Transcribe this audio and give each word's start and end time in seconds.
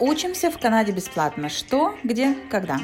Учимся 0.00 0.48
в 0.52 0.58
Канаде 0.58 0.92
бесплатно. 0.92 1.48
Что, 1.48 1.98
где, 2.04 2.36
когда. 2.50 2.78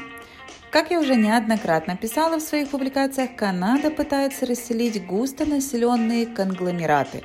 Как 0.71 0.91
я 0.91 0.99
уже 0.99 1.15
неоднократно 1.15 1.97
писала 1.97 2.39
в 2.39 2.43
своих 2.43 2.71
публикациях, 2.71 3.37
Канада 3.37 3.93
пытается 3.93 4.47
расселить 4.47 5.07
густонаселенные 5.07 6.27
конгломераты, 6.27 7.23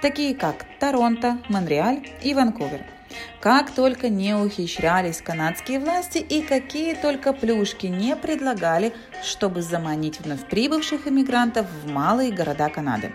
такие 0.00 0.36
как 0.36 0.64
Торонто, 0.78 1.38
Монреаль 1.48 2.08
и 2.22 2.34
Ванкувер. 2.34 2.86
Как 3.40 3.72
только 3.72 4.08
не 4.08 4.36
ухищрялись 4.36 5.20
канадские 5.20 5.80
власти 5.80 6.18
и 6.18 6.42
какие 6.42 6.94
только 6.94 7.32
плюшки 7.32 7.86
не 7.86 8.14
предлагали, 8.14 8.92
чтобы 9.24 9.62
заманить 9.62 10.20
вновь 10.20 10.46
прибывших 10.46 11.08
иммигрантов 11.08 11.66
в 11.82 11.90
малые 11.90 12.30
города 12.30 12.68
Канады 12.68 13.12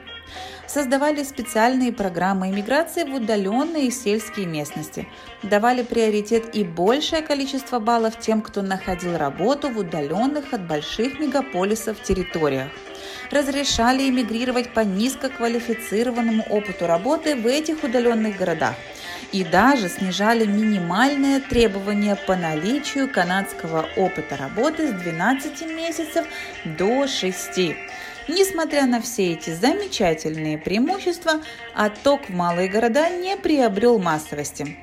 создавали 0.67 1.23
специальные 1.23 1.91
программы 1.91 2.49
иммиграции 2.49 3.03
в 3.03 3.13
удаленные 3.15 3.91
сельские 3.91 4.45
местности, 4.45 5.07
давали 5.43 5.83
приоритет 5.83 6.55
и 6.55 6.63
большее 6.63 7.21
количество 7.21 7.79
баллов 7.79 8.19
тем, 8.19 8.41
кто 8.41 8.61
находил 8.61 9.17
работу 9.17 9.69
в 9.69 9.77
удаленных 9.77 10.53
от 10.53 10.67
больших 10.67 11.19
мегаполисов 11.19 12.01
территориях. 12.01 12.69
Разрешали 13.31 14.09
эмигрировать 14.09 14.73
по 14.73 14.81
низкоквалифицированному 14.81 16.43
опыту 16.49 16.87
работы 16.87 17.35
в 17.35 17.45
этих 17.45 17.83
удаленных 17.83 18.37
городах 18.37 18.75
и 19.31 19.43
даже 19.43 19.89
снижали 19.89 20.45
минимальные 20.45 21.39
требования 21.39 22.15
по 22.15 22.35
наличию 22.35 23.11
канадского 23.11 23.87
опыта 23.97 24.37
работы 24.37 24.87
с 24.87 24.91
12 24.91 25.61
месяцев 25.67 26.25
до 26.65 27.07
6. 27.07 27.59
Несмотря 28.27 28.85
на 28.85 29.01
все 29.01 29.33
эти 29.33 29.51
замечательные 29.51 30.57
преимущества, 30.57 31.41
отток 31.73 32.29
в 32.29 32.33
малые 32.33 32.67
города 32.67 33.09
не 33.09 33.37
приобрел 33.37 33.99
массовости. 33.99 34.77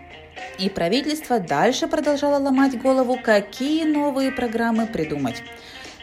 И 0.59 0.69
правительство 0.69 1.38
дальше 1.38 1.87
продолжало 1.87 2.43
ломать 2.43 2.80
голову, 2.80 3.19
какие 3.23 3.85
новые 3.85 4.30
программы 4.30 4.87
придумать. 4.87 5.43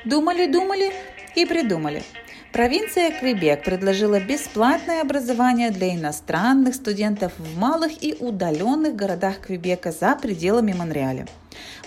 Думали-думали 0.06 0.94
и 1.36 1.46
придумали. 1.46 2.04
Провинция 2.52 3.18
Квебек 3.18 3.64
предложила 3.64 4.20
бесплатное 4.20 5.02
образование 5.02 5.72
для 5.72 5.96
иностранных 5.96 6.76
студентов 6.76 7.32
в 7.38 7.58
малых 7.58 8.04
и 8.04 8.14
удаленных 8.20 8.94
городах 8.94 9.40
Квебека 9.40 9.94
за 9.94 10.18
пределами 10.18 10.74
Монреаля. 10.74 11.28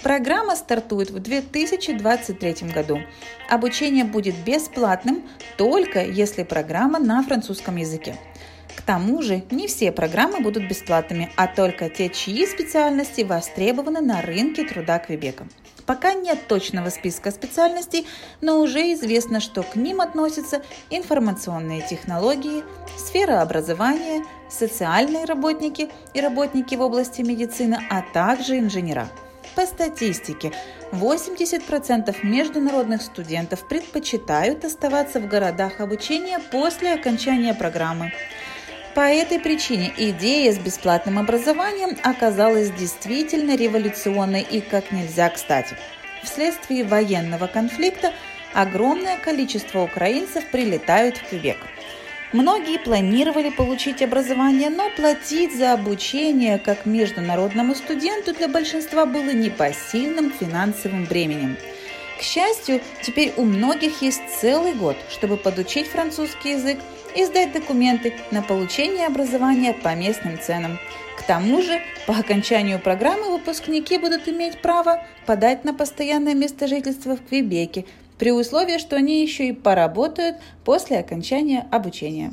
Программа 0.03 0.56
стартует 0.56 1.11
в 1.11 1.19
2023 1.19 2.71
году. 2.75 2.98
Обучение 3.51 4.05
будет 4.05 4.37
бесплатным 4.43 5.25
только 5.59 6.03
если 6.03 6.45
программа 6.45 6.99
на 6.99 7.23
французском 7.23 7.77
языке. 7.77 8.17
К 8.77 8.83
тому 8.83 9.22
же 9.22 9.42
не 9.50 9.67
все 9.67 9.92
программы 9.92 10.41
будут 10.41 10.69
бесплатными, 10.69 11.30
а 11.36 11.47
только 11.47 11.89
те, 11.89 12.08
чьи 12.08 12.47
специальности 12.47 13.22
востребованы 13.22 14.00
на 14.00 14.20
рынке 14.20 14.64
труда 14.64 14.98
Квебека. 14.98 15.47
Пока 15.86 16.14
нет 16.14 16.47
точного 16.48 16.89
списка 16.89 17.31
специальностей, 17.31 18.06
но 18.41 18.61
уже 18.61 18.92
известно, 18.94 19.41
что 19.41 19.62
к 19.62 19.77
ним 19.77 20.00
относятся 20.00 20.62
информационные 20.91 21.83
технологии, 21.83 22.64
сфера 22.97 23.42
образования, 23.42 24.25
социальные 24.48 25.27
работники 25.27 25.91
и 26.14 26.20
работники 26.20 26.75
в 26.75 26.81
области 26.81 27.20
медицины, 27.20 27.78
а 27.91 28.03
также 28.03 28.59
инженера. 28.59 29.09
По 29.55 29.66
статистике, 29.66 30.53
80% 30.91 32.16
международных 32.25 33.03
студентов 33.03 33.69
предпочитают 33.69 34.64
оставаться 34.64 35.20
в 35.20 35.28
городах 35.28 35.81
обучения 35.81 36.41
после 36.50 36.94
окончания 36.94 37.55
программы. 37.55 38.12
По 38.95 39.00
этой 39.12 39.41
причине 39.41 39.92
идея 39.97 40.53
с 40.53 40.59
бесплатным 40.59 41.19
образованием 41.19 41.98
оказалась 42.05 42.70
действительно 42.70 43.56
революционной 43.56 44.42
и 44.42 44.61
как 44.61 44.92
нельзя 44.92 45.31
кстати. 45.31 45.77
Вследствие 46.23 46.84
военного 46.84 47.48
конфликта 47.48 48.12
огромное 48.53 49.19
количество 49.19 49.82
украинцев 49.82 50.49
прилетают 50.53 51.16
в 51.16 51.28
Квебек. 51.28 51.59
Многие 52.32 52.78
планировали 52.78 53.50
получить 53.50 54.00
образование, 54.00 54.71
но 54.71 54.88
платить 54.91 55.56
за 55.56 55.72
обучение 55.72 56.59
как 56.59 56.87
международному 56.87 57.75
студенту 57.75 58.32
для 58.32 58.49
большинства 58.49 59.06
было 59.06 59.31
непосильным 59.31 60.32
финансовым 60.32 61.05
бременем. 61.05 61.56
К 62.19 62.22
счастью, 62.22 62.80
теперь 63.02 63.32
у 63.36 63.44
многих 63.44 64.02
есть 64.02 64.22
целый 64.41 64.75
год, 64.75 64.97
чтобы 65.10 65.36
подучить 65.36 65.88
французский 65.88 66.52
язык 66.52 66.78
и 67.16 67.25
сдать 67.25 67.52
документы 67.52 68.14
на 68.30 68.42
получение 68.42 69.06
образования 69.06 69.72
по 69.72 69.94
местным 69.94 70.38
ценам. 70.41 70.78
К 71.16 71.22
тому 71.22 71.62
же, 71.62 71.80
по 72.06 72.14
окончанию 72.14 72.78
программы 72.78 73.30
выпускники 73.30 73.98
будут 73.98 74.28
иметь 74.28 74.60
право 74.60 75.02
подать 75.26 75.64
на 75.64 75.72
постоянное 75.72 76.34
место 76.34 76.66
жительства 76.66 77.16
в 77.16 77.25
Квебеке, 77.26 77.84
при 78.19 78.31
условии, 78.31 78.78
что 78.78 78.96
они 78.96 79.22
еще 79.22 79.48
и 79.48 79.52
поработают 79.52 80.36
после 80.64 80.98
окончания 80.98 81.66
обучения. 81.70 82.32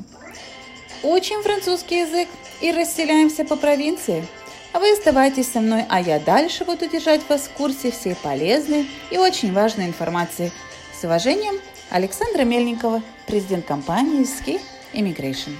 Учим 1.02 1.42
французский 1.42 2.00
язык 2.00 2.28
и 2.60 2.70
расселяемся 2.70 3.44
по 3.44 3.56
провинции. 3.56 4.24
А 4.72 4.78
вы 4.78 4.90
оставайтесь 4.92 5.52
со 5.52 5.60
мной, 5.60 5.84
а 5.90 6.00
я 6.00 6.18
дальше 6.18 6.64
буду 6.64 6.88
держать 6.88 7.20
вас 7.28 7.42
в 7.42 7.50
курсе 7.50 7.90
всей 7.90 8.14
полезной 8.14 8.88
и 9.10 9.18
очень 9.18 9.52
важной 9.52 9.86
информации. 9.86 10.50
С 10.98 11.04
уважением, 11.04 11.60
Александра 11.90 12.44
Мельникова, 12.44 13.02
президент 13.26 13.66
компании 13.66 14.22
Ski 14.22 14.60
Immigration. 14.94 15.56